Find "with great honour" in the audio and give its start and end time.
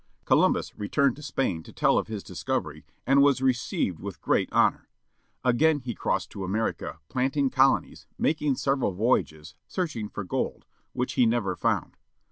3.99-4.89